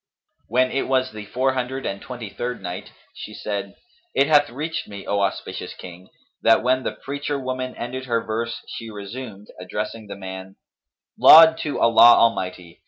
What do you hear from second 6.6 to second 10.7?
when the preacher woman ended her verse she resumed, addressing the man,"